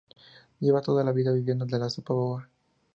Lleva 0.61 0.81
toda 0.81 1.03
la 1.03 1.11
vida 1.11 1.31
viviendo 1.31 1.63
de 1.67 1.77
la 1.77 1.87
sopa 1.87 2.15
boba 2.15 2.49